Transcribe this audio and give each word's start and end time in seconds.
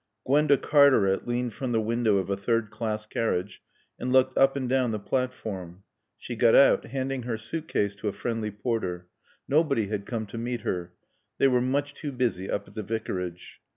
Gwenda 0.25 0.57
Cartaret 0.57 1.27
leaned 1.27 1.53
from 1.53 1.73
the 1.73 1.79
window 1.79 2.17
of 2.17 2.31
a 2.31 2.35
third 2.35 2.71
class 2.71 3.05
carriage 3.05 3.61
and 3.99 4.11
looked 4.11 4.35
up 4.35 4.55
and 4.55 4.67
down 4.67 4.89
the 4.89 4.97
platform. 4.97 5.83
She 6.17 6.35
got 6.35 6.55
out, 6.55 6.85
handing 6.87 7.21
her 7.21 7.37
suit 7.37 7.67
case 7.67 7.93
to 7.97 8.07
a 8.07 8.11
friendly 8.11 8.49
porter. 8.49 9.05
Nobody 9.47 9.89
had 9.89 10.07
come 10.07 10.25
to 10.25 10.39
meet 10.39 10.61
her. 10.61 10.93
They 11.37 11.47
were 11.47 11.61
much 11.61 11.93
too 11.93 12.11
busy 12.11 12.49
up 12.49 12.67
at 12.67 12.73
the 12.73 12.81
Vicarage. 12.81 13.61